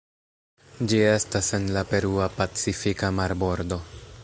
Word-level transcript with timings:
Ĝi 0.93 1.01
estas 1.09 1.49
en 1.59 1.67
la 1.77 1.85
Perua 1.93 2.31
Pacifika 2.39 3.13
marbordo. 3.21 3.83